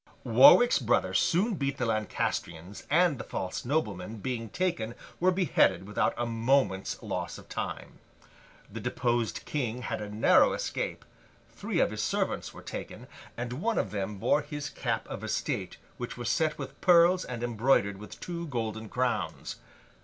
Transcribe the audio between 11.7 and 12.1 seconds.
of his